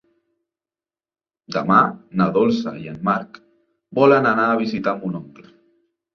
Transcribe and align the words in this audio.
Demà 1.55 1.77
na 2.21 2.27
Dolça 2.39 2.73
i 2.85 2.89
en 2.93 2.97
Marc 3.11 3.39
volen 4.01 4.31
anar 4.33 4.49
a 4.55 4.59
visitar 4.65 4.97
mon 5.05 5.21
oncle. 5.23 5.49